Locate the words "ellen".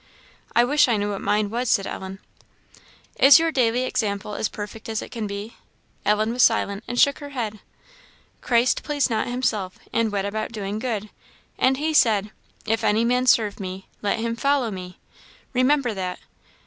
1.85-2.17, 6.07-6.33